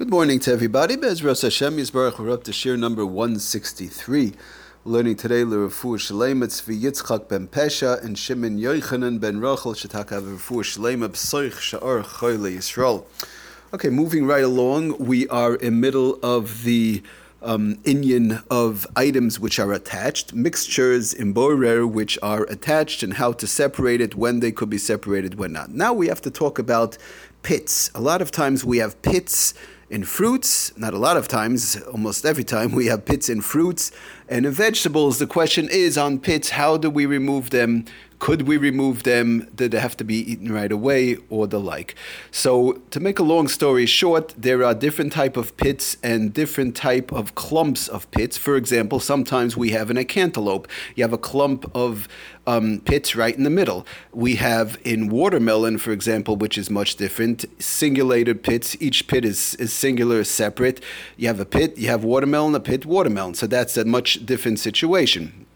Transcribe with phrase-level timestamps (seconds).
[0.00, 0.96] Good morning to everybody.
[0.96, 2.18] Bezras Hashem Yisbarach.
[2.18, 4.32] We're up to shir number 163.
[4.86, 10.64] learning today L'Refu Shalem Tzvi Yitzchak ben Pesha and Shimon Yochanan ben Rachel Shetakav Refu
[10.64, 13.04] Shalem B'Soich Sha'ar Choyle Yisrael.
[13.74, 17.02] Okay, moving right along, we are in middle of the
[17.42, 17.78] um,
[18.50, 24.00] of items which are attached, mixtures in Borer which are attached, and how to separate
[24.00, 25.72] it, when they could be separated, when not.
[25.72, 26.96] Now we have to talk about
[27.42, 27.90] pits.
[27.94, 29.52] A lot of times we have pits
[29.90, 33.90] in fruits, not a lot of times, almost every time we have pits in fruits.
[34.28, 37.84] And in vegetables, the question is on pits, how do we remove them?
[38.20, 39.48] Could we remove them?
[39.54, 41.94] Did they have to be eaten right away or the like?
[42.30, 46.76] So to make a long story short, there are different type of pits and different
[46.76, 48.36] type of clumps of pits.
[48.36, 52.08] For example, sometimes we have in a cantaloupe, you have a clump of
[52.46, 53.86] um, pits right in the middle.
[54.12, 58.76] We have in watermelon, for example, which is much different, singulated pits.
[58.80, 60.82] Each pit is, is singular, separate.
[61.16, 63.32] You have a pit, you have watermelon, a pit, watermelon.
[63.32, 65.46] So that's a much different situation.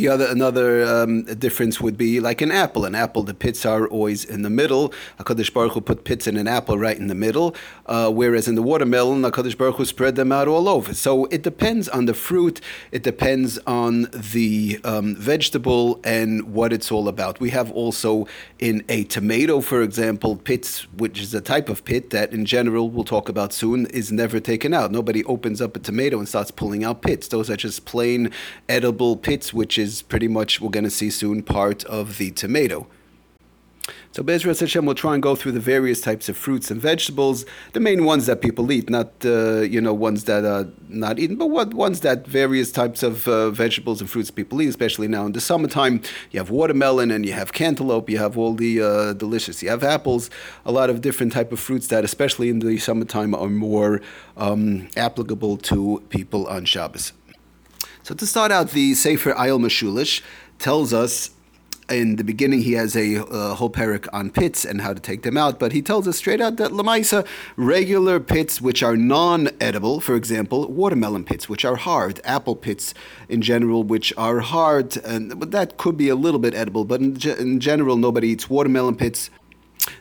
[0.00, 2.86] The other another um, difference would be like an apple.
[2.86, 4.94] An apple, the pits are always in the middle.
[5.18, 8.54] Hakadosh Baruch Hu put pits in an apple right in the middle, uh, whereas in
[8.54, 10.94] the watermelon, Hakadosh Baruch Hu spread them out all over.
[10.94, 12.62] So it depends on the fruit.
[12.92, 17.38] It depends on the um, vegetable and what it's all about.
[17.38, 18.26] We have also
[18.58, 22.88] in a tomato, for example, pits, which is a type of pit that in general
[22.88, 24.92] we'll talk about soon, is never taken out.
[24.92, 27.28] Nobody opens up a tomato and starts pulling out pits.
[27.28, 28.30] Those are just plain
[28.66, 32.86] edible pits, which is pretty much, we're going to see soon, part of the tomato.
[34.12, 37.46] So Bezrat Hashem will try and go through the various types of fruits and vegetables,
[37.74, 41.36] the main ones that people eat, not uh, you know ones that are not eaten,
[41.36, 45.26] but what ones that various types of uh, vegetables and fruits people eat, especially now
[45.26, 46.02] in the summertime.
[46.32, 49.84] You have watermelon and you have cantaloupe, you have all the uh, delicious, you have
[49.84, 50.28] apples,
[50.64, 54.00] a lot of different type of fruits that, especially in the summertime, are more
[54.36, 57.12] um, applicable to people on Shabbos.
[58.02, 60.22] So to start out, the Sefer Ayil Meshulash
[60.58, 61.30] tells us
[61.90, 65.22] in the beginning he has a uh, whole parak on pits and how to take
[65.22, 67.26] them out, but he tells us straight out that lamaisa
[67.56, 72.94] regular pits which are non-edible, for example, watermelon pits which are hard, apple pits
[73.28, 77.20] in general which are hard, and that could be a little bit edible, but in,
[77.38, 79.30] in general nobody eats watermelon pits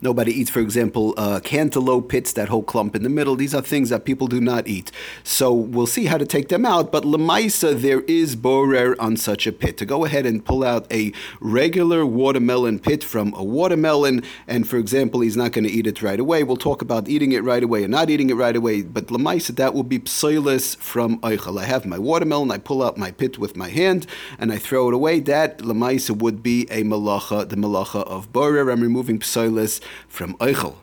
[0.00, 3.36] Nobody eats, for example, uh, cantaloupe pits, that whole clump in the middle.
[3.36, 4.90] These are things that people do not eat.
[5.22, 6.92] So we'll see how to take them out.
[6.92, 9.76] But lemaisa, there is borer on such a pit.
[9.78, 14.76] To go ahead and pull out a regular watermelon pit from a watermelon, and for
[14.76, 16.42] example, he's not going to eat it right away.
[16.42, 18.82] We'll talk about eating it right away and not eating it right away.
[18.82, 21.60] But lemaisa, that will be psoilis from eichel.
[21.60, 24.06] I have my watermelon, I pull out my pit with my hand,
[24.38, 25.20] and I throw it away.
[25.20, 28.70] That lemaisa would be a malacha, the malacha of borer.
[28.70, 30.76] I'm removing psoilis from Eichel.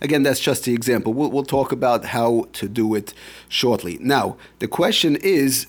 [0.00, 1.12] Again, that's just the example.
[1.14, 3.14] We'll, we'll talk about how to do it
[3.48, 3.98] shortly.
[4.00, 5.66] Now, the question is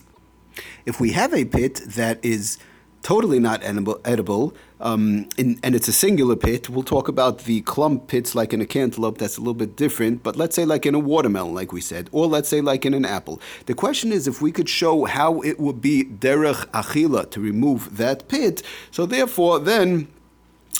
[0.86, 2.58] if we have a pit that is
[3.04, 6.70] totally not edible, edible um, in, and it's a singular pit.
[6.70, 10.24] We'll talk about the clump pits like in a cantaloupe, that's a little bit different,
[10.24, 12.94] but let's say like in a watermelon, like we said, or let's say like in
[12.94, 13.42] an apple.
[13.66, 17.98] The question is if we could show how it would be derech achila to remove
[17.98, 18.62] that pit,
[18.92, 20.10] so therefore then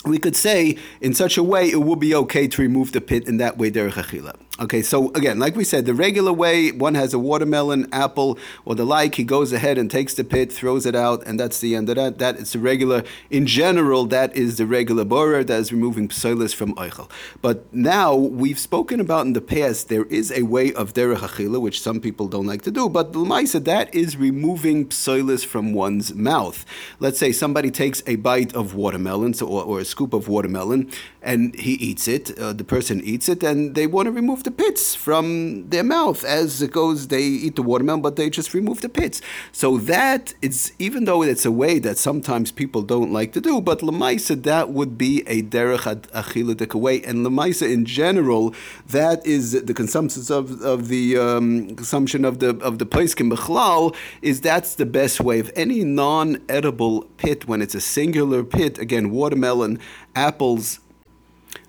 [0.04, 3.26] we could say in such a way it would be okay to remove the pit
[3.28, 4.34] in that way derech achila.
[4.60, 8.74] Okay, so again, like we said, the regular way, one has a watermelon, apple, or
[8.74, 11.76] the like, he goes ahead and takes the pit, throws it out, and that's the
[11.76, 12.18] end of that.
[12.18, 16.52] That is the regular, in general, that is the regular borer, that is removing psoilis
[16.52, 17.08] from eichel.
[17.40, 21.60] But now, we've spoken about in the past, there is a way of derech achila,
[21.60, 26.14] which some people don't like to do, but l'maisa, that is removing psoilis from one's
[26.14, 26.66] mouth.
[26.98, 30.90] Let's say somebody takes a bite of watermelon, so, or, or a scoop of watermelon,
[31.22, 34.64] and he eats it, uh, the person eats it, and they want to remove the
[34.64, 37.08] pits from their mouth as it goes.
[37.08, 39.20] They eat the watermelon, but they just remove the pits.
[39.52, 43.60] So that it's even though it's a way that sometimes people don't like to do,
[43.60, 45.86] but lemaisa that would be a derech
[46.22, 48.54] achiladik way, and lemaisa in general
[48.86, 52.86] that is the consumption of, of the um, consumption of the of the
[53.20, 58.42] in bechlal is that's the best way of any non-edible pit when it's a singular
[58.42, 58.78] pit.
[58.78, 59.78] Again, watermelon,
[60.14, 60.80] apples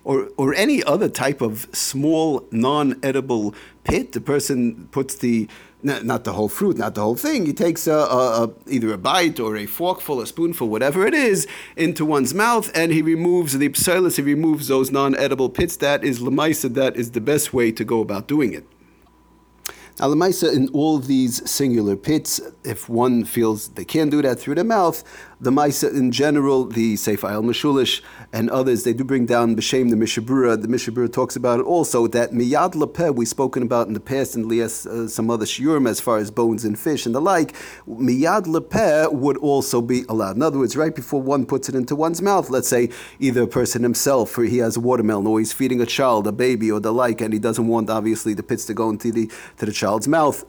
[0.03, 3.53] or, or any other type of small non-edible
[3.83, 4.13] pit.
[4.13, 5.47] The person puts the
[5.81, 7.45] not the whole fruit, not the whole thing.
[7.45, 11.13] He takes a, a, a, either a bite or a forkful, a spoonful, whatever it
[11.13, 11.47] is,
[11.77, 14.17] into one's mouth, and he removes the psilis.
[14.17, 15.77] He removes those non-edible pits.
[15.77, 16.73] That is lemaisa.
[16.73, 18.65] That is the best way to go about doing it.
[19.99, 24.55] Now, lemaisa in all these singular pits, if one feels they can't do that through
[24.55, 25.03] the mouth,
[25.41, 28.01] the Maisa in general, the Sefer Ayil Meshulash
[28.33, 30.61] and others, they do bring down B'Shem, the Mishnah Berurah.
[30.61, 34.01] The Mishnah Berurah talks about it also that Miyad Lepeh, we've spoken about in the
[34.01, 37.21] past in Lias, uh, some other shiurim as far as bones and fish and the
[37.21, 37.55] like.
[37.87, 40.35] Miyad Lepeh would also be allowed.
[40.35, 43.47] In other words, right before one puts it into one's mouth, let's say either a
[43.47, 46.81] person himself or he has a watermelon or he's feeding a child, a baby or
[46.81, 49.71] the like, and he doesn't want obviously the pits to go into the to the
[49.89, 50.45] child's mouth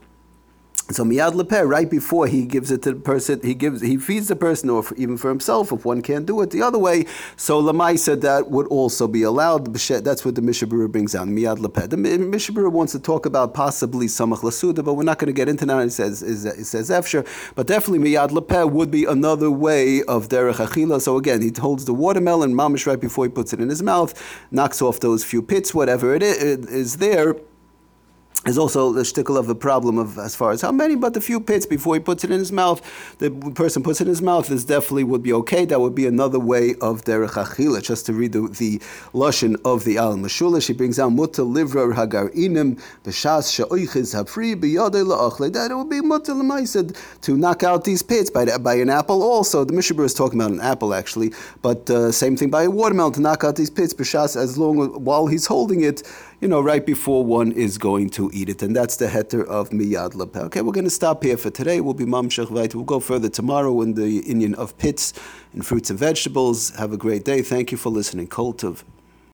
[0.91, 4.27] so miyad lepeh, right before he gives it to the person, he gives, he feeds
[4.27, 7.07] the person, or even for himself, if one can't do it the other way.
[7.37, 9.73] So lamai said that would also be allowed.
[9.73, 11.31] That's what the Mishnah Berurah brings down.
[11.31, 11.89] Miyad lepeh.
[11.91, 15.33] The Mishnah Berurah wants to talk about possibly samach lasuda, but we're not going to
[15.33, 15.81] get into that.
[15.85, 20.55] He says, he says efsher, but definitely miyad lepeh would be another way of derech
[20.55, 21.01] achila.
[21.01, 24.11] So again, he holds the watermelon mamish right before he puts it in his mouth,
[24.51, 27.37] knocks off those few pits, whatever it is, it is there
[28.45, 31.21] there's also the shtickle of the problem of as far as how many, but the
[31.21, 32.81] few pits before he puts it in his mouth.
[33.19, 34.49] The person puts it in his mouth.
[34.49, 35.67] This definitely would be okay.
[35.67, 37.83] That would be another way of derech achila.
[37.83, 38.79] Just to read the, the
[39.13, 44.57] lashon of the al mashula, she brings out muta livra hagar inim b'shas she'oichiz hafri
[44.57, 45.53] b'yodei la'achle.
[45.53, 49.23] That it would be muta l'maised to knock out these pits by, by an apple.
[49.23, 52.63] Also, the Mishnah Berurah is talking about an apple actually, but uh, same thing by
[52.63, 56.03] a watermelon to knock out these pits b'shas as long while he's holding it
[56.41, 58.63] you know, right before one is going to eat it.
[58.63, 60.45] And that's the heter of miyad lepeh.
[60.45, 61.81] Okay, we're going to stop here for today.
[61.81, 62.75] We'll be mamshach vayt.
[62.75, 65.13] We'll go further tomorrow in the Indian of pits
[65.53, 66.71] and fruits and vegetables.
[66.77, 67.43] Have a great day.
[67.43, 68.27] Thank you for listening.
[68.27, 68.55] Kol